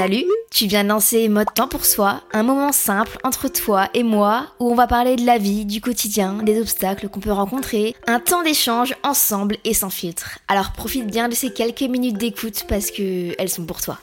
[0.00, 4.02] Salut, tu viens de lancer Mode Temps pour Soi, un moment simple entre toi et
[4.02, 7.94] moi où on va parler de la vie, du quotidien, des obstacles qu'on peut rencontrer,
[8.06, 10.38] un temps d'échange ensemble et sans filtre.
[10.48, 13.98] Alors profite bien de ces quelques minutes d'écoute parce que elles sont pour toi.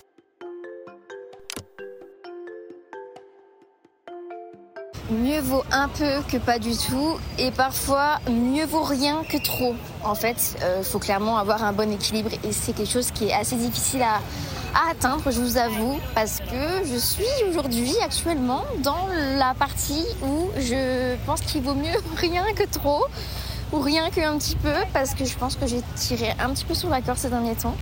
[5.09, 9.73] Mieux vaut un peu que pas du tout et parfois mieux vaut rien que trop.
[10.03, 13.33] En fait, il faut clairement avoir un bon équilibre et c'est quelque chose qui est
[13.33, 14.19] assez difficile à
[14.78, 20.50] à atteindre, je vous avoue, parce que je suis aujourd'hui actuellement dans la partie où
[20.58, 23.05] je pense qu'il vaut mieux rien que trop
[23.73, 26.73] ou rien qu'un petit peu, parce que je pense que j'ai tiré un petit peu
[26.73, 27.75] sur la corde ces derniers temps.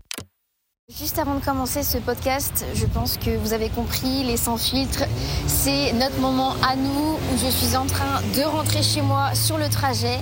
[0.88, 5.06] Juste avant de commencer ce podcast, je pense que vous avez compris, les sans filtres,
[5.48, 9.58] c'est notre moment à nous où je suis en train de rentrer chez moi sur
[9.58, 10.20] le trajet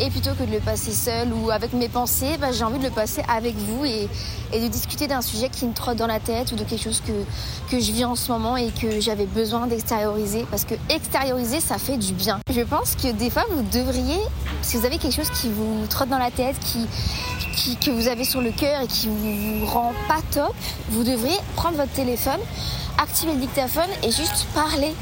[0.00, 2.84] et plutôt que de le passer seul ou avec mes pensées, bah, j'ai envie de
[2.84, 4.08] le passer avec vous et,
[4.52, 7.12] de discuter d'un sujet qui me trotte dans la tête ou de quelque chose que,
[7.70, 10.46] que je vis en ce moment et que j'avais besoin d'extérioriser.
[10.50, 12.40] Parce que extérioriser, ça fait du bien.
[12.50, 14.20] Je pense que des fois, vous devriez,
[14.62, 16.86] si vous avez quelque chose qui vous trotte dans la tête, qui,
[17.74, 20.54] que vous avez sur le cœur et qui vous rend pas top,
[20.90, 22.40] vous devriez prendre votre téléphone,
[22.98, 24.94] activer le dictaphone et juste parler.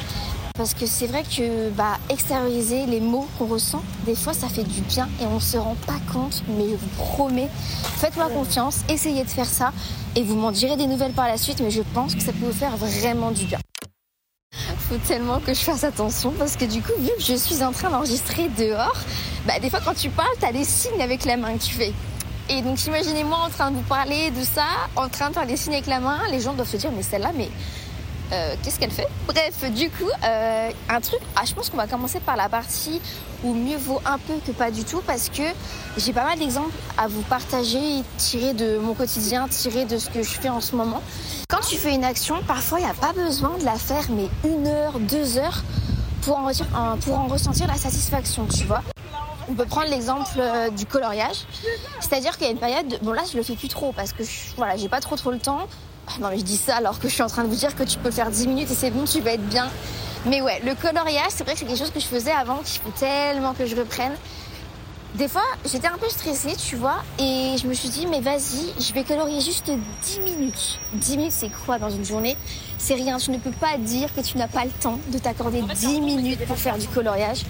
[0.56, 4.62] Parce que c'est vrai que bah, extérioriser les mots qu'on ressent, des fois ça fait
[4.62, 7.48] du bien et on se rend pas compte, mais je vous promets,
[7.96, 9.72] faites-moi confiance, essayez de faire ça
[10.14, 12.46] et vous m'en direz des nouvelles par la suite, mais je pense que ça peut
[12.46, 13.58] vous faire vraiment du bien.
[14.88, 17.72] Faut tellement que je fasse attention parce que du coup, vu que je suis en
[17.72, 18.94] train d'enregistrer dehors,
[19.46, 21.74] bah, des fois quand tu parles, tu as des signes avec la main que tu
[21.74, 21.92] fais.
[22.50, 24.66] Et donc imaginez-moi en train de vous parler de ça,
[24.96, 27.02] en train de faire des signes avec la main, les gens doivent se dire mais
[27.02, 27.48] celle-là, mais
[28.32, 29.08] euh, qu'est-ce qu'elle fait?
[29.26, 31.20] Bref, du coup, euh, un truc.
[31.36, 33.00] Ah, je pense qu'on va commencer par la partie
[33.42, 35.42] où mieux vaut un peu que pas du tout parce que
[35.96, 40.22] j'ai pas mal d'exemples à vous partager, tirer de mon quotidien, tirer de ce que
[40.22, 41.02] je fais en ce moment.
[41.48, 44.28] Quand tu fais une action, parfois il n'y a pas besoin de la faire, mais
[44.44, 45.62] une heure, deux heures
[46.22, 46.50] pour en,
[46.98, 48.82] pour en ressentir la satisfaction, tu vois?
[49.48, 51.44] On peut prendre l'exemple euh, du coloriage,
[52.00, 54.22] c'est-à-dire qu'il y a une période, bon là je le fais plus trop parce que
[54.56, 55.66] voilà j'ai pas trop trop le temps,
[56.08, 57.74] ah non mais je dis ça alors que je suis en train de vous dire
[57.76, 59.68] que tu peux faire 10 minutes et c'est bon, tu vas être bien.
[60.26, 62.80] Mais ouais, le coloriage, c'est vrai que c'est quelque chose que je faisais avant, qu'il
[62.80, 64.14] faut tellement que je reprenne.
[65.14, 68.74] Des fois, j'étais un peu stressée, tu vois, et je me suis dit, mais vas-y,
[68.82, 69.70] je vais colorier juste
[70.02, 70.80] 10 minutes.
[70.94, 72.36] 10 minutes, c'est quoi dans une journée?
[72.78, 75.62] C'est rien, tu ne peux pas dire que tu n'as pas le temps de t'accorder
[75.62, 77.44] 10 minutes pour faire du coloriage.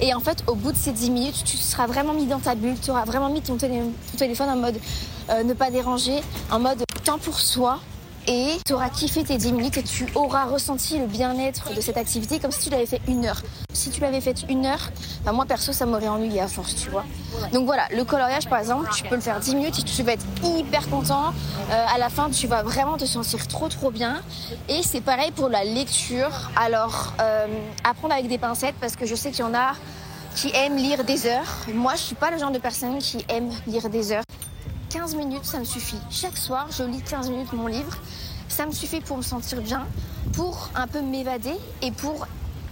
[0.00, 2.54] Et en fait, au bout de ces 10 minutes, tu seras vraiment mis dans ta
[2.54, 4.80] bulle, tu auras vraiment mis ton, téléphone en mode
[5.28, 6.20] euh, ne pas déranger,
[6.50, 7.80] en mode temps pour soi,
[8.26, 11.96] et tu auras kiffé tes 10 minutes et tu auras ressenti le bien-être de cette
[11.96, 13.42] activité comme si tu l'avais fait une heure.
[13.72, 14.90] Si tu l'avais fait une heure,
[15.24, 17.04] bah moi perso ça m'aurait ennuyé à force, tu vois.
[17.52, 20.12] Donc voilà, le coloriage par exemple, tu peux le faire 10 minutes et tu vas
[20.12, 21.32] être hyper content.
[21.70, 24.22] Euh, à la fin, tu vas vraiment te sentir trop trop bien.
[24.68, 26.50] Et c'est pareil pour la lecture.
[26.56, 27.46] Alors, euh,
[27.84, 29.72] apprendre avec des pincettes parce que je sais qu'il y en a
[30.34, 31.66] qui aiment lire des heures.
[31.74, 34.22] Moi, je suis pas le genre de personne qui aime lire des heures.
[34.90, 36.00] 15 minutes, ça me suffit.
[36.10, 37.96] Chaque soir, je lis 15 minutes mon livre.
[38.48, 39.86] Ça me suffit pour me sentir bien,
[40.32, 42.26] pour un peu m'évader et pour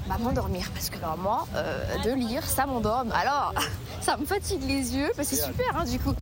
[0.08, 0.68] bah, m'endormir.
[0.74, 3.04] Parce que moi, euh, de lire, ça m'endort.
[3.14, 3.54] Alors,
[4.00, 5.12] ça me fatigue les yeux.
[5.16, 6.12] Bah, c'est super, hein, du coup.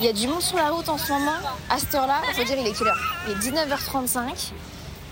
[0.00, 1.38] Il y a du monde sur la route en ce moment.
[1.70, 3.16] À cette heure-là, il faut dire, il est quelle heure?
[3.26, 4.52] Il est 19h35.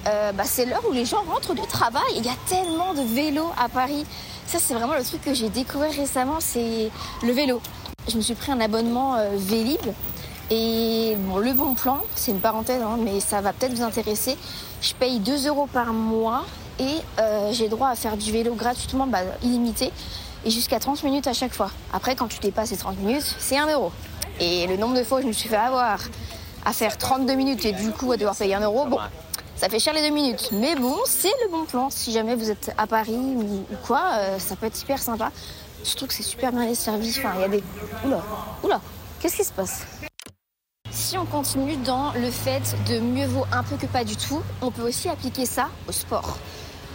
[0.09, 2.03] Euh, bah, c'est l'heure où les gens rentrent du travail.
[2.17, 4.05] Il y a tellement de vélos à Paris.
[4.47, 6.91] Ça, c'est vraiment le truc que j'ai découvert récemment, c'est
[7.25, 7.61] le vélo.
[8.09, 9.81] Je me suis pris un abonnement euh, Vélib.
[10.51, 14.37] Et bon, le bon plan, c'est une parenthèse, hein, mais ça va peut-être vous intéresser.
[14.81, 16.45] Je paye 2 euros par mois
[16.79, 16.85] et
[17.19, 19.91] euh, j'ai droit à faire du vélo gratuitement, bah, illimité.
[20.45, 21.73] et jusqu'à 30 minutes à chaque fois.
[21.93, 23.91] Après, quand tu dépasses les 30 minutes, c'est 1 euro.
[24.39, 25.99] Et le nombre de fois où je me suis fait avoir
[26.65, 28.99] à faire 32 minutes et du coup à devoir payer 1 euro, bon,
[29.57, 30.51] ça fait cher les deux minutes.
[30.53, 31.89] Mais bon, c'est le bon plan.
[31.91, 35.33] Si jamais vous êtes à Paris ou, quoi, euh, ça peut être hyper sympa.
[35.83, 37.15] Surtout que c'est super bien desservi.
[37.19, 37.63] Enfin, il y a des.
[38.05, 38.23] Oula,
[38.63, 38.81] oula,
[39.21, 39.87] qu'est-ce qui se passe?
[40.91, 44.43] Si on continue dans le fait de mieux vaut un peu que pas du tout,
[44.61, 46.39] on peut aussi appliquer ça au sport.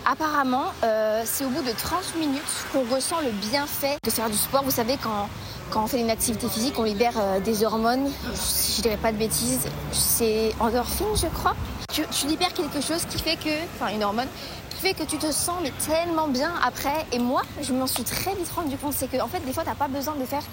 [0.05, 2.41] Apparemment, euh, c'est au bout de 30 minutes
[2.73, 4.63] qu'on ressent le bienfait de faire du sport.
[4.63, 5.29] Vous savez, quand,
[5.75, 8.09] on fait une activité physique, on libère euh, des hormones.
[8.33, 11.55] Si je dirais pas de bêtises, c'est endorphine, je crois.
[11.91, 14.27] Tu, libères quelque chose qui fait que, enfin une hormone,
[14.69, 17.05] qui fait que tu te sens tellement bien après.
[17.11, 19.63] Et moi, je m'en suis très vite rendu compte, c'est que en fait, des fois,
[19.65, 20.43] t'as pas besoin de faire,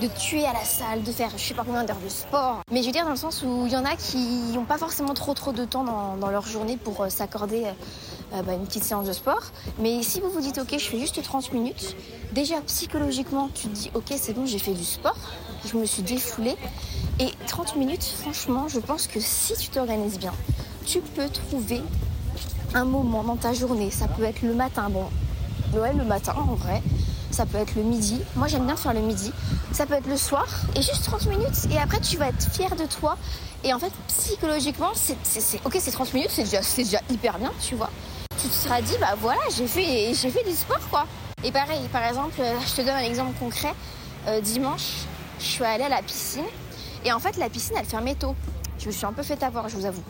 [0.00, 2.60] de tuer à la salle, de faire je sais pas combien d'heures de sport.
[2.72, 4.78] Mais je veux dire dans le sens où il y en a qui n'ont pas
[4.78, 7.66] forcément trop trop de temps dans, leur journée pour euh, s'accorder.
[8.32, 9.42] Euh, bah, une petite séance de sport.
[9.80, 11.96] Mais si vous vous dites, ok, je fais juste 30 minutes,
[12.32, 15.16] déjà psychologiquement, tu te dis, ok, c'est bon, j'ai fait du sport,
[15.66, 16.56] je me suis défoulée.
[17.18, 20.32] Et 30 minutes, franchement, je pense que si tu t'organises bien,
[20.86, 21.82] tu peux trouver
[22.74, 23.90] un moment dans ta journée.
[23.90, 25.06] Ça peut être le matin, bon,
[25.78, 26.82] ouais, le matin en vrai.
[27.30, 28.20] Ça peut être le midi.
[28.34, 29.32] Moi, j'aime bien faire le midi.
[29.72, 31.66] Ça peut être le soir et juste 30 minutes.
[31.70, 33.16] Et après, tu vas être fier de toi.
[33.62, 35.16] Et en fait, psychologiquement, c'est,
[35.64, 37.90] ok, c'est 30 minutes, c'est déjà, c'est hyper bien, tu vois
[38.40, 41.06] tu te seras dit, bah voilà, j'ai fait, j'ai fait du sport, quoi.
[41.44, 43.74] Et pareil, par exemple, je te donne un exemple concret.
[44.28, 45.04] Euh, dimanche,
[45.38, 46.44] je suis allée à la piscine.
[47.04, 48.34] Et en fait, la piscine, elle fermait tôt.
[48.78, 50.02] Je me suis un peu fait avoir, je vous avoue.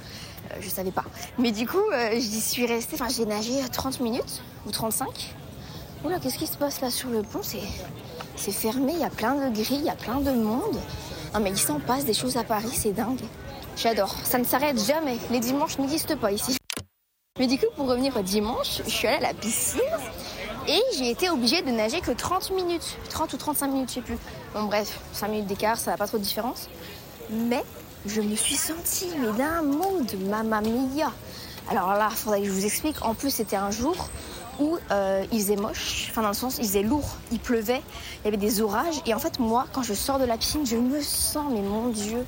[0.51, 1.05] Euh, je savais pas.
[1.39, 2.95] Mais du coup, euh, j'y suis restée.
[2.95, 5.35] Enfin, j'ai nagé 30 minutes ou 35.
[6.05, 7.41] Oula, qu'est-ce qui se passe là sur le pont?
[7.43, 10.79] C'est, fermé, il y a plein de grilles, il y a plein de monde.
[11.35, 13.21] Non, mais il s'en passe des choses à Paris, c'est dingue.
[13.77, 14.15] J'adore.
[14.25, 15.19] Ça ne s'arrête jamais.
[15.31, 16.57] Les dimanches n'existent pas ici.
[17.39, 19.81] Mais du coup, pour revenir au dimanche, je suis allée à la piscine
[20.69, 22.97] et j'ai été obligée de nager que 30 minutes.
[23.09, 24.19] 30 ou 35 minutes, je sais plus.
[24.55, 26.69] Bon, bref, 5 minutes d'écart, ça n'a pas trop de différence.
[27.31, 27.63] Mais
[28.06, 31.12] je me suis sentie, mais d'un mood, mamma mia.
[31.70, 33.05] Alors là, faudrait que je vous explique.
[33.05, 34.08] En plus, c'était un jour
[34.58, 37.82] où euh, il faisait moche, enfin dans le sens, il faisait lourd, il pleuvait,
[38.20, 39.00] il y avait des orages.
[39.06, 41.88] Et en fait, moi, quand je sors de la piscine, je me sens, mais mon
[41.88, 42.26] Dieu,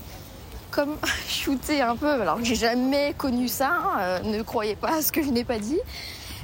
[0.71, 0.97] comme
[1.29, 5.03] shooter un peu, alors que j'ai jamais connu ça, hein, euh, ne croyez pas à
[5.03, 5.81] ce que je n'ai pas dit.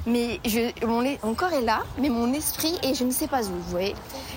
[0.05, 0.39] Mais
[0.85, 3.95] mon, corps est là, mais mon esprit est je ne sais pas où, vous voyez.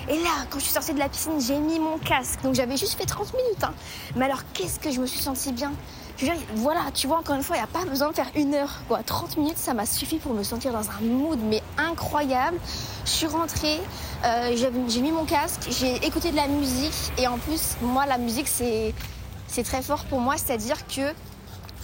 [0.09, 2.41] Et là, quand je suis sortie de la piscine, j'ai mis mon casque.
[2.43, 3.63] Donc j'avais juste fait 30 minutes.
[3.63, 3.73] Hein.
[4.15, 5.71] Mais alors, qu'est-ce que je me suis sentie bien?
[6.17, 8.29] Je veux voilà, tu vois, encore une fois, il n'y a pas besoin de faire
[8.35, 8.81] une heure.
[8.87, 9.01] Quoi.
[9.03, 12.57] 30 minutes, ça m'a suffi pour me sentir dans un mood, mais incroyable.
[13.05, 13.79] Je suis rentrée,
[14.23, 14.55] euh,
[14.87, 16.93] j'ai mis mon casque, j'ai écouté de la musique.
[17.17, 21.13] Et en plus, moi, la musique, c'est très fort pour moi, c'est-à-dire que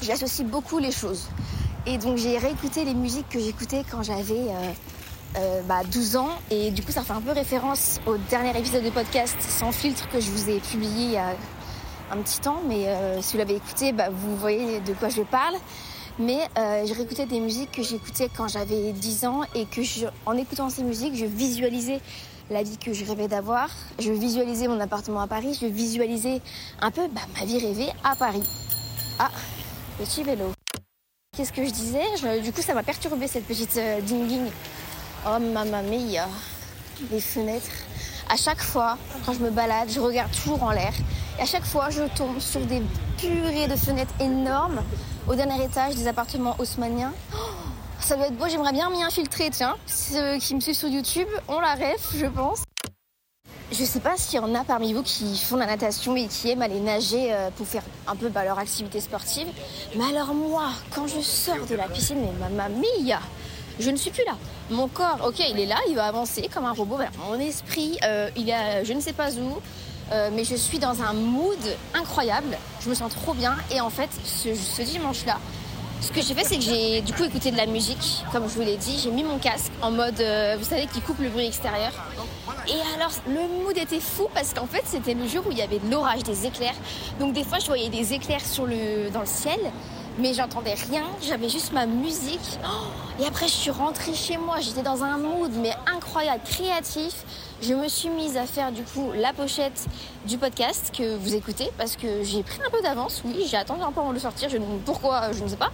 [0.02, 1.28] j'associe beaucoup les choses.
[1.86, 4.72] Et donc j'ai réécouté les musiques que j'écoutais quand j'avais euh,
[5.38, 6.30] euh, bah, 12 ans.
[6.52, 10.08] Et du coup, ça fait un peu référence au dernier épisode de podcast Sans filtre
[10.10, 11.36] que je vous ai publié il y a
[12.12, 12.62] un petit temps.
[12.68, 15.56] Mais euh, si vous l'avez écouté, bah, vous voyez de quoi je parle.
[16.22, 16.40] Mais
[16.86, 20.70] j'ai réécouté des musiques que j'écoutais quand j'avais 10 ans et que je, en écoutant
[20.70, 22.02] ces musiques, je visualisais
[22.50, 23.70] la vie que je rêvais d'avoir.
[24.00, 26.42] Je visualisais mon appartement à Paris, je visualisais
[26.82, 28.44] un peu bah, ma vie rêvée à Paris.
[29.18, 29.32] Ah,
[29.98, 30.59] petit vélo.
[31.40, 32.04] Qu'est-ce que je disais
[32.44, 34.52] Du coup, ça m'a perturbé cette petite euh, ding-ding.
[35.26, 36.28] Oh, mamma mia,
[37.10, 37.72] les fenêtres.
[38.30, 40.92] À chaque fois, quand je me balade, je regarde toujours en l'air.
[41.40, 42.82] Et à chaque fois, je tombe sur des
[43.18, 44.84] purées de fenêtres énormes
[45.30, 47.14] au dernier étage des appartements haussmanniens.
[47.34, 47.38] Oh,
[48.02, 49.78] ça doit être beau, j'aimerais bien m'y infiltrer, tiens.
[49.86, 52.64] Ceux qui me suivent sur YouTube ont la ref, je pense.
[53.72, 56.50] Je sais pas s'il y en a parmi vous qui font la natation et qui
[56.50, 59.48] aiment aller nager euh, pour faire un peu bah, leur activité sportive.
[59.96, 63.20] Mais alors moi, quand je sors de la piscine, mais mamma mia,
[63.80, 64.36] je ne suis plus là.
[64.72, 66.98] Mon corps, ok, il est là, il va avancer comme un robot.
[67.28, 69.62] mon esprit, euh, il est je ne sais pas où.
[70.12, 71.60] Euh, mais je suis dans un mood
[71.94, 72.58] incroyable.
[72.82, 73.56] Je me sens trop bien.
[73.72, 75.38] Et en fait, ce dimanche-là,
[76.02, 78.54] ce que j'ai fait, c'est que j'ai du coup écouté de la musique, comme je
[78.54, 79.00] vous l'ai dit.
[79.04, 81.92] J'ai mis mon casque en mode, euh, vous savez, qui coupe le bruit extérieur.
[82.68, 85.62] Et alors, le mood était fou parce qu'en fait, c'était le jour où il y
[85.62, 86.76] avait de l'orage, des éclairs.
[87.20, 88.42] Donc, des fois, je voyais des éclairs
[89.14, 89.60] dans le ciel
[90.20, 92.60] mais j'entendais rien, j'avais juste ma musique.
[93.20, 97.24] et après, je suis rentrée chez moi, j'étais dans un mood, mais incroyable, créatif.
[97.62, 99.86] Je me suis mise à faire du coup la pochette
[100.26, 103.82] du podcast que vous écoutez parce que j'ai pris un peu d'avance, oui, j'ai attendu
[103.82, 105.72] un peu avant de le sortir, je, pourquoi, je ne sais pas.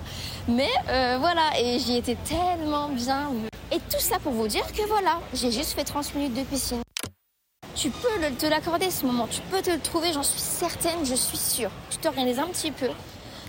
[0.48, 3.32] Mais euh, voilà, et j'y étais tellement bien.
[3.72, 6.82] Et tout ça pour vous dire que voilà, j'ai juste fait 30 minutes de piscine.
[7.76, 11.16] Tu peux te l'accorder ce moment, tu peux te le trouver, j'en suis certaine, je
[11.16, 11.70] suis sûre.
[11.90, 12.88] Tu t'organises un petit peu,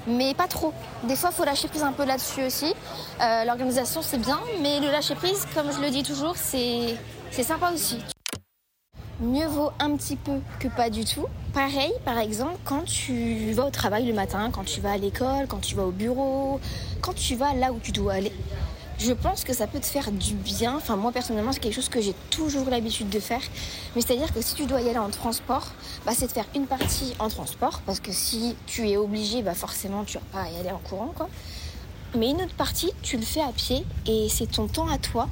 [0.07, 0.73] mais pas trop.
[1.05, 2.75] Des fois, il faut lâcher prise un peu là-dessus aussi.
[3.21, 6.97] Euh, l'organisation, c'est bien, mais le lâcher prise, comme je le dis toujours, c'est
[7.31, 7.99] c'est sympa aussi.
[9.21, 11.27] Mieux vaut un petit peu que pas du tout.
[11.55, 15.47] Pareil, par exemple, quand tu vas au travail le matin, quand tu vas à l'école,
[15.49, 16.61] quand tu vas au bureau,
[17.01, 18.33] quand tu vas là où tu dois aller,
[18.99, 20.77] je pense que ça peut te faire du bien.
[20.77, 23.43] Enfin, moi personnellement, c'est quelque chose que j'ai toujours l'habitude de faire.
[23.95, 25.73] Mais c'est-à-dire que si tu dois y aller en transport,
[26.05, 27.83] bah, c'est de faire une partie en transport.
[27.85, 31.13] Parce que si tu es obligé, bah, forcément, tu vas pas y aller en courant,
[31.15, 31.29] quoi.
[32.17, 35.29] Mais une autre partie, tu le fais à pied et c'est ton temps à toi.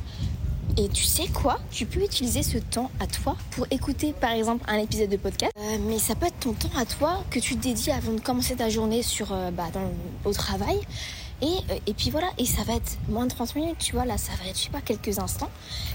[0.77, 1.59] Et tu sais quoi?
[1.71, 5.53] Tu peux utiliser ce temps à toi pour écouter par exemple un épisode de podcast.
[5.57, 8.57] Euh, mais ça peut être ton temps à toi que tu dédies avant de commencer
[8.57, 9.69] ta journée sur, euh, bah,
[10.25, 10.81] au travail.
[11.45, 14.07] Et, euh, et, puis voilà, et ça va être moins de 30 minutes, tu vois,
[14.07, 15.51] là ça va être, je sais pas, quelques instants,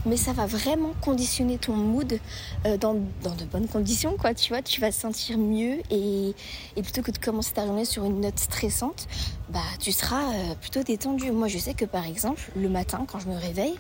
[0.06, 2.20] mais ça va vraiment conditionner ton mood
[2.68, 6.36] euh, dans, dans, de bonnes conditions, quoi, tu vois, tu vas te sentir mieux et,
[6.76, 9.08] et, plutôt que de commencer ta journée sur une note stressante,
[9.50, 11.32] bah tu seras euh, plutôt détendu.
[11.32, 13.76] Moi je sais que par exemple, le matin quand je me réveille,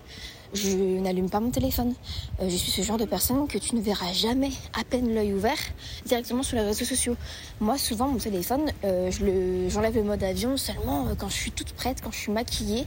[0.53, 1.93] je n'allume pas mon téléphone.
[2.41, 5.33] Euh, je suis ce genre de personne que tu ne verras jamais, à peine l'œil
[5.33, 5.57] ouvert,
[6.05, 7.15] directement sur les réseaux sociaux.
[7.59, 11.51] Moi, souvent, mon téléphone, euh, je j'enlève le mode avion seulement euh, quand je suis
[11.51, 12.85] toute prête, quand je suis maquillée,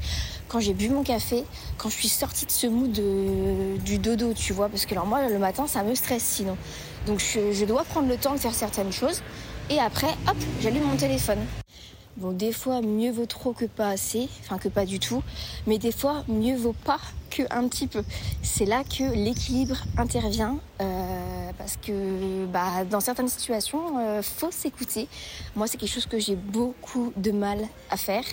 [0.49, 1.45] quand j'ai bu mon café,
[1.79, 2.93] quand je suis sortie de ce mood
[3.85, 4.69] du dodo, tu vois.
[4.69, 6.57] Parce que alors moi, le matin, ça me stresse sinon.
[7.07, 9.23] Donc je, je dois prendre le temps de faire certaines choses.
[9.71, 11.39] Et après, hop, j'allume mon téléphone.
[12.19, 15.23] Bon, des fois, mieux vaut trop que pas assez, enfin que pas du tout,
[15.67, 17.01] mais des fois, mieux vaut pas
[17.35, 18.03] que un petit peu.
[18.43, 25.09] C'est là que l'équilibre intervient, euh, parce que bah, dans certaines situations, euh, faut s'écouter.
[25.57, 27.59] Moi, c'est quelque chose que j'ai beaucoup de mal
[27.91, 28.25] à faire.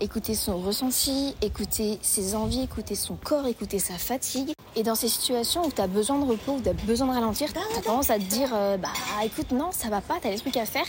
[0.00, 4.52] Écouter son ressenti, écouter ses envies, écouter son corps, écouter sa fatigue.
[4.78, 7.12] Et dans ces situations où tu as besoin de repos, où tu as besoin de
[7.12, 8.88] ralentir, tu as tendance à te dire, euh, bah
[9.24, 10.84] écoute, non, ça va pas, tu as des trucs à faire.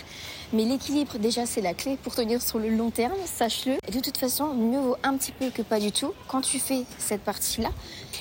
[0.52, 3.78] Mais l'équilibre, déjà, c'est la clé pour tenir sur le long terme, sache-le.
[3.88, 6.12] Et de toute façon, mieux vaut un petit peu que pas du tout.
[6.28, 7.22] Quand tu fais cette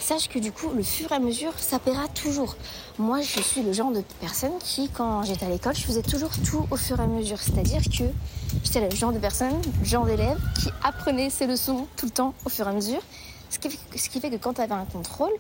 [0.07, 2.57] sache que du coup, le fur et à mesure, ça paiera toujours.
[2.99, 6.31] Moi, je suis le genre de personne qui, quand j'étais à l'école, je faisais toujours
[6.45, 7.39] tout au fur et à mesure.
[7.41, 8.05] C'est-à-dire que
[8.65, 12.35] j'étais le genre de personne, le genre d'élève qui apprenait ses leçons tout le temps
[12.45, 13.01] au fur et à mesure.
[13.51, 15.33] Ce qui fait, ce qui fait que quand tu avais un contrôle,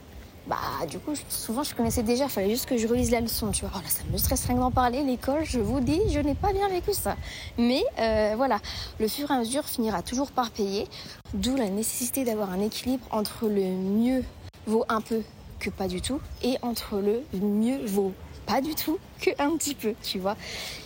[0.46, 3.62] bah du coup souvent je connaissais déjà, fallait juste que je relise la leçon, tu
[3.64, 3.72] vois.
[3.74, 6.52] Oh là ça me stresse rien d'en parler, l'école, je vous dis, je n'ai pas
[6.52, 7.16] bien vécu ça.
[7.58, 8.60] Mais euh, voilà,
[8.98, 10.86] le fur et à mesure finira toujours par payer,
[11.34, 14.24] d'où la nécessité d'avoir un équilibre entre le mieux
[14.66, 15.22] vaut un peu
[15.58, 18.12] que pas du tout et entre le mieux vaut
[18.46, 20.36] pas du tout qu'un petit peu, tu vois.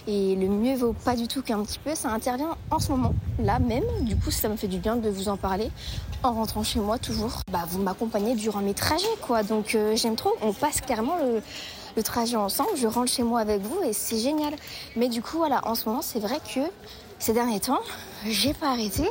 [0.07, 3.14] Et le mieux vaut pas du tout qu'un petit peu, ça intervient en ce moment,
[3.38, 3.85] là même.
[4.02, 5.71] Du coup, ça me fait du bien de vous en parler
[6.23, 7.40] en rentrant chez moi toujours.
[7.50, 9.43] Bah, vous m'accompagnez durant mes trajets, quoi.
[9.43, 10.33] Donc, euh, j'aime trop.
[10.43, 11.43] On passe clairement le,
[11.97, 12.71] le trajet ensemble.
[12.76, 14.55] Je rentre chez moi avec vous et c'est génial.
[14.97, 16.61] Mais du coup, voilà, en ce moment, c'est vrai que
[17.19, 17.81] ces derniers temps,
[18.26, 19.05] j'ai pas arrêté.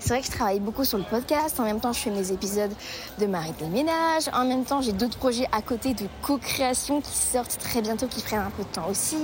[0.00, 1.58] C'est vrai que je travaille beaucoup sur le podcast.
[1.58, 2.70] En même temps, je fais mes épisodes
[3.18, 4.28] de Marie des ménages.
[4.32, 8.22] En même temps, j'ai d'autres projets à côté de co-création qui sortent très bientôt, qui
[8.22, 9.16] prennent un peu de temps aussi.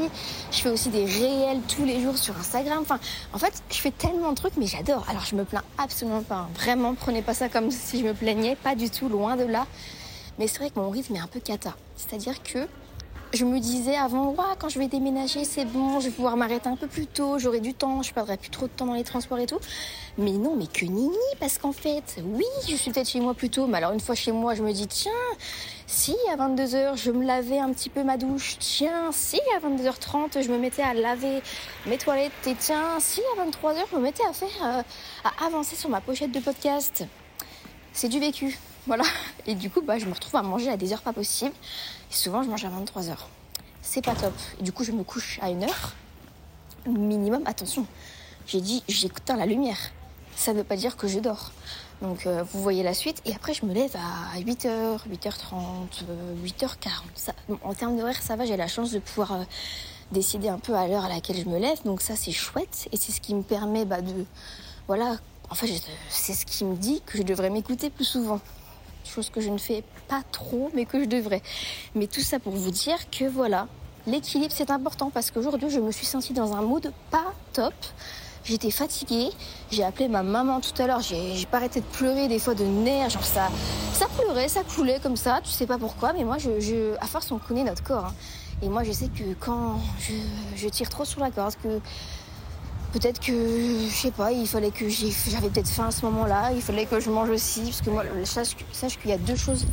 [0.50, 2.80] Je fais aussi des réels tous les jours sur Instagram.
[2.82, 2.98] Enfin,
[3.32, 5.04] en fait, je fais tellement de trucs, mais j'adore.
[5.08, 6.48] Alors, je me plains absolument pas.
[6.54, 8.56] Vraiment, prenez pas ça comme si je me plaignais.
[8.56, 9.66] Pas du tout, loin de là.
[10.38, 11.74] Mais c'est vrai que mon rythme est un peu cata.
[11.96, 12.66] C'est-à-dire que
[13.34, 16.68] je me disais avant, ouais, quand je vais déménager, c'est bon, je vais pouvoir m'arrêter
[16.68, 19.04] un peu plus tôt, j'aurai du temps, je perdrai plus trop de temps dans les
[19.04, 19.58] transports et tout.
[20.18, 23.50] Mais non, mais que nini, parce qu'en fait, oui, je suis peut-être chez moi plus
[23.50, 25.12] tôt, mais alors une fois chez moi, je me dis, tiens,
[25.86, 30.42] si à 22h, je me lavais un petit peu ma douche, tiens, si à 22h30,
[30.42, 31.42] je me mettais à laver
[31.86, 34.82] mes toilettes, et tiens, si à 23h, je me mettais à faire, euh,
[35.24, 37.04] à avancer sur ma pochette de podcast.
[37.92, 38.58] C'est du vécu.
[38.86, 39.04] Voilà.
[39.46, 41.54] Et du coup, bah, je me retrouve à manger à des heures pas possibles.
[42.10, 43.28] Et souvent, je mange à 23 heures.
[43.82, 44.34] C'est pas top.
[44.60, 45.92] Et du coup, je me couche à une heure.
[46.86, 47.86] Minimum, attention.
[48.46, 49.78] J'ai dit, j'éteins la lumière.
[50.36, 51.52] Ça ne veut pas dire que je dors.
[52.02, 53.22] Donc, euh, vous voyez la suite.
[53.24, 56.04] Et après, je me lève à 8h, 8h30,
[56.44, 56.88] 8h40.
[57.14, 58.44] Ça, en termes d'horaire, ça va.
[58.44, 59.44] J'ai la chance de pouvoir euh,
[60.12, 61.82] décider un peu à l'heure à laquelle je me lève.
[61.84, 62.88] Donc, ça, c'est chouette.
[62.92, 64.26] Et c'est ce qui me permet bah, de.
[64.86, 65.18] Voilà.
[65.50, 65.68] En fait,
[66.08, 68.40] c'est ce qui me dit que je devrais m'écouter plus souvent
[69.06, 71.42] chose que je ne fais pas trop, mais que je devrais.
[71.94, 73.68] Mais tout ça pour vous dire que voilà,
[74.06, 77.74] l'équilibre c'est important parce qu'aujourd'hui je me suis sentie dans un mood pas top.
[78.44, 79.30] J'étais fatiguée,
[79.70, 82.64] j'ai appelé ma maman tout à l'heure, j'ai pas arrêté de pleurer des fois de
[82.64, 83.48] nerfs, genre ça,
[83.94, 87.32] ça pleurait, ça coulait comme ça, tu sais pas pourquoi, mais moi je, à force
[87.32, 88.04] on connaît notre corps.
[88.04, 88.14] Hein.
[88.60, 90.12] Et moi je sais que quand je,
[90.56, 91.80] je tire trop sur la corde, que
[92.94, 96.62] Peut-être que, je sais pas, il fallait que j'avais peut-être faim à ce moment-là, il
[96.62, 98.54] fallait que je mange aussi, parce que moi, sache,
[99.00, 99.66] qu'il y a deux choses,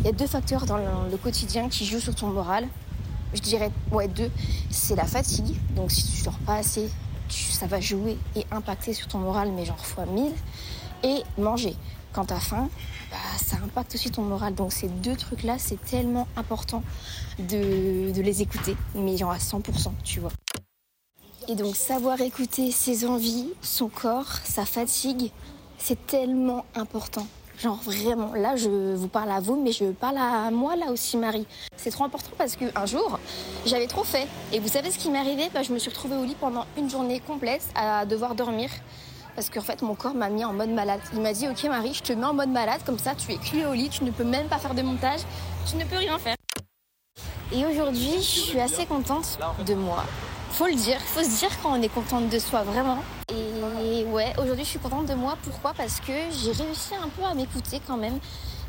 [0.00, 2.68] il y a deux facteurs dans le, quotidien qui jouent sur ton moral.
[3.32, 4.30] Je dirais, ouais, deux.
[4.70, 6.90] C'est la fatigue, donc si tu dors pas assez,
[7.30, 10.34] ça va jouer et impacter sur ton moral, mais genre fois mille.
[11.02, 11.74] Et manger.
[12.12, 12.68] quand tu as faim,
[13.10, 14.54] bah, ça impacte aussi ton moral.
[14.54, 16.82] Donc ces deux trucs-là, c'est tellement important
[17.38, 20.32] de, de les écouter, mais genre à 100%, tu vois.
[21.48, 25.30] Et donc savoir écouter ses envies, son corps, sa fatigue,
[25.78, 27.24] c'est tellement important.
[27.60, 31.16] Genre vraiment, là je vous parle à vous, mais je parle à moi là aussi
[31.16, 31.46] Marie.
[31.76, 33.20] C'est trop important parce qu'un jour,
[33.64, 34.26] j'avais trop fait.
[34.52, 35.48] Et vous savez ce qui m'est arrivé?
[35.54, 38.68] Bah, Je me suis retrouvée au lit pendant une journée complète à devoir dormir.
[39.36, 41.00] Parce qu'en fait, mon corps m'a mis en mode malade.
[41.12, 43.36] Il m'a dit, ok Marie, je te mets en mode malade, comme ça tu es
[43.36, 45.20] clouée au lit, tu ne peux même pas faire de montage,
[45.70, 46.34] tu ne peux rien faire.
[47.52, 50.04] Et aujourd'hui, je suis assez contente de moi,
[50.56, 52.96] faut le dire, faut se dire quand on est contente de soi vraiment.
[53.30, 55.36] Et ouais, aujourd'hui je suis contente de moi.
[55.42, 55.74] Pourquoi?
[55.74, 58.18] Parce que j'ai réussi un peu à m'écouter quand même.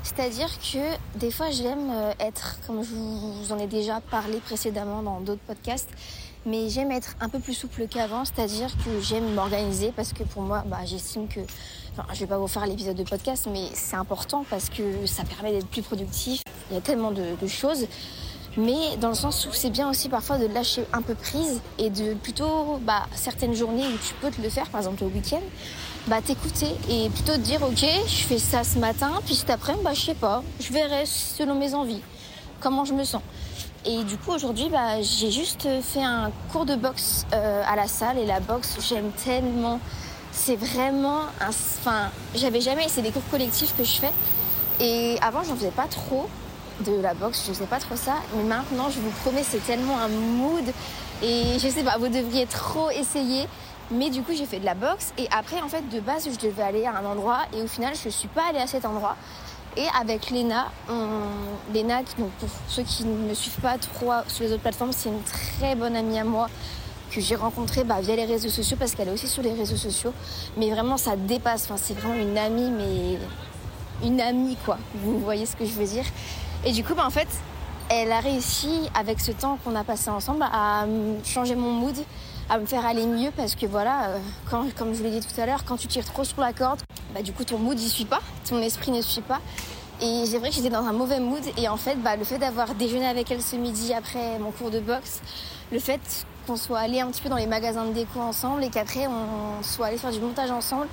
[0.03, 5.01] C'est-à-dire que des fois j'aime euh, être, comme je vous en ai déjà parlé précédemment
[5.01, 5.87] dans d'autres podcasts,
[6.45, 10.41] mais j'aime être un peu plus souple qu'avant, c'est-à-dire que j'aime m'organiser parce que pour
[10.41, 11.39] moi, bah, j'estime que,
[11.93, 15.23] enfin, je vais pas vous faire l'épisode de podcast, mais c'est important parce que ça
[15.23, 16.41] permet d'être plus productif.
[16.69, 17.87] Il y a tellement de, de choses
[18.57, 21.89] mais dans le sens où c'est bien aussi parfois de lâcher un peu prise et
[21.89, 25.41] de plutôt bah, certaines journées où tu peux te le faire, par exemple le week-end,
[26.07, 29.83] bah, t'écouter et plutôt te dire ok je fais ça ce matin, puis cet après-midi
[29.83, 32.01] bah, je sais pas, je verrai selon mes envies,
[32.59, 33.21] comment je me sens.
[33.85, 37.87] Et du coup aujourd'hui bah, j'ai juste fait un cours de boxe euh, à la
[37.87, 39.79] salle et la boxe j'aime tellement.
[40.31, 41.49] C'est vraiment un...
[41.49, 44.11] Enfin, j'avais jamais, c'est des cours collectifs que je fais.
[44.79, 46.27] Et avant j'en faisais pas trop
[46.85, 49.97] de la boxe, je sais pas trop ça, mais maintenant je vous promets c'est tellement
[49.97, 50.65] un mood
[51.23, 53.47] et je sais pas, vous devriez trop essayer.
[53.89, 56.37] Mais du coup j'ai fait de la boxe et après en fait de base je
[56.45, 59.15] devais aller à un endroit et au final je suis pas allée à cet endroit.
[59.77, 64.61] Et avec Léna, donc pour ceux qui ne me suivent pas trop sur les autres
[64.61, 66.49] plateformes, c'est une très bonne amie à moi
[67.11, 69.77] que j'ai rencontrée bah, via les réseaux sociaux parce qu'elle est aussi sur les réseaux
[69.77, 70.13] sociaux.
[70.57, 73.19] Mais vraiment ça dépasse, enfin, c'est vraiment une amie, mais
[74.05, 74.79] une amie quoi.
[74.95, 76.05] Vous voyez ce que je veux dire?
[76.65, 77.27] Et du coup, bah, en fait,
[77.89, 80.85] elle a réussi, avec ce temps qu'on a passé ensemble, à
[81.23, 81.95] changer mon mood,
[82.49, 85.39] à me faire aller mieux parce que voilà, euh, quand, comme je l'ai dit tout
[85.39, 86.81] à l'heure, quand tu tires trop sur la corde,
[87.13, 89.39] bah, du coup ton mood n'y suit pas, ton esprit ne suit pas.
[90.01, 92.37] Et c'est vrai que j'étais dans un mauvais mood et en fait, bah, le fait
[92.37, 95.21] d'avoir déjeuné avec elle ce midi après mon cours de boxe,
[95.71, 95.99] le fait
[96.45, 99.63] qu'on soit allé un petit peu dans les magasins de déco ensemble et qu'après on
[99.63, 100.87] soit allé faire du montage ensemble,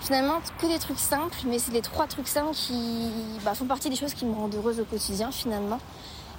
[0.00, 3.10] Finalement, que des trucs simples, mais c'est les trois trucs simples qui
[3.44, 5.80] bah, font partie des choses qui me rendent heureuse au quotidien finalement.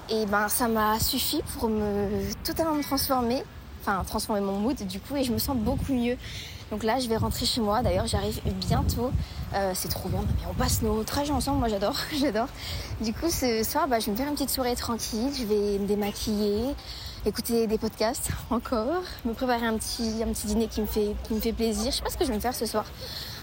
[0.10, 2.10] Et ben ça m'a suffi pour me
[2.44, 3.44] totalement me transformer,
[3.82, 6.18] enfin transformer mon mood du coup, et je me sens beaucoup mieux.
[6.72, 7.82] Donc là, je vais rentrer chez moi.
[7.82, 9.12] D'ailleurs, j'arrive bientôt.
[9.56, 10.22] Euh, c'est trop bien.
[10.22, 11.60] Mais on passe nos trajets ensemble.
[11.60, 11.96] Moi, j'adore.
[12.20, 12.48] j'adore.
[13.02, 15.32] Du coup, ce soir, bah, je vais me faire une petite soirée tranquille.
[15.34, 16.76] Je vais me démaquiller,
[17.26, 21.34] écouter des podcasts encore, me préparer un petit, un petit dîner qui me fait, qui
[21.34, 21.92] me fait plaisir.
[21.92, 22.86] Je sais pas ce que je vais me faire ce soir.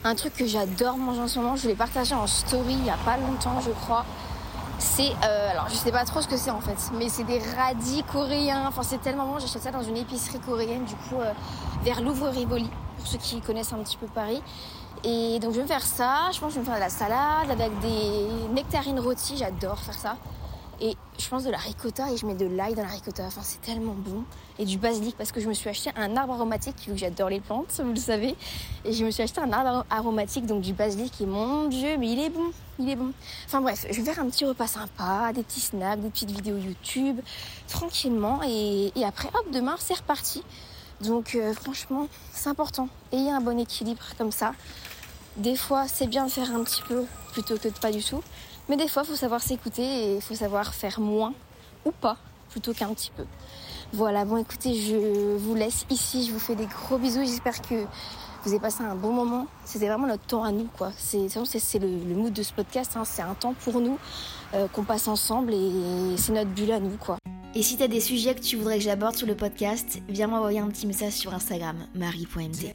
[0.06, 2.90] Un truc que j'adore manger en ce moment, je l'ai partagé en story il y
[2.90, 4.04] a pas longtemps, je crois.
[4.78, 7.40] C'est, euh, alors je sais pas trop ce que c'est en fait, mais c'est des
[7.40, 8.66] radis coréens.
[8.68, 11.32] Enfin, c'est tellement bon, j'achète ça dans une épicerie coréenne, du coup, euh,
[11.82, 14.40] vers Louvre-Rivoli, pour ceux qui connaissent un petit peu Paris.
[15.02, 16.80] Et donc je vais me faire ça, je pense que je vais me faire de
[16.80, 20.16] la salade avec des nectarines rôties, j'adore faire ça.
[20.80, 23.24] Et je pense de la ricotta et je mets de l'ail dans la ricotta.
[23.24, 24.24] Enfin, c'est tellement bon.
[24.58, 27.30] Et du basilic parce que je me suis acheté un arbre aromatique, vu que j'adore
[27.30, 28.36] les plantes, vous le savez.
[28.84, 31.20] Et je me suis acheté un arbre aromatique, donc du basilic.
[31.20, 32.50] Et mon Dieu, mais il est bon.
[32.78, 33.12] Il est bon.
[33.46, 36.58] Enfin bref, je vais faire un petit repas sympa, des petits snacks, des petites vidéos
[36.58, 37.20] YouTube,
[37.68, 38.40] tranquillement.
[38.46, 40.42] Et, après, hop, demain, c'est reparti.
[41.02, 42.88] Donc euh, franchement, c'est important.
[43.12, 44.52] Ayez un bon équilibre comme ça.
[45.36, 48.22] Des fois, c'est bien de faire un petit peu plutôt que de pas du tout.
[48.68, 51.32] Mais des fois, il faut savoir s'écouter et il faut savoir faire moins
[51.84, 52.16] ou pas
[52.50, 53.24] plutôt qu'un petit peu.
[53.92, 57.74] Voilà, bon écoutez, je vous laisse ici, je vous fais des gros bisous, j'espère que
[58.44, 59.46] vous avez passé un bon moment.
[59.64, 60.90] C'était vraiment notre temps à nous, quoi.
[60.96, 63.04] C'est, c'est le, le mood de ce podcast, hein.
[63.04, 63.98] c'est un temps pour nous
[64.54, 67.16] euh, qu'on passe ensemble et c'est notre bulle à nous, quoi.
[67.54, 70.58] Et si t'as des sujets que tu voudrais que j'aborde sur le podcast, viens m'envoyer
[70.58, 72.74] un petit message sur Instagram, marie.mt.